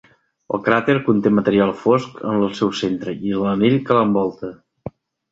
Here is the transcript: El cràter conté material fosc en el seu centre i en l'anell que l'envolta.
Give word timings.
El 0.57 0.61
cràter 0.67 0.93
conté 1.09 1.31
material 1.39 1.73
fosc 1.81 2.23
en 2.29 2.45
el 2.45 2.55
seu 2.59 2.71
centre 2.79 3.13
i 3.27 3.35
en 3.35 3.43
l'anell 3.43 3.77
que 3.91 3.99
l'envolta. 3.99 4.51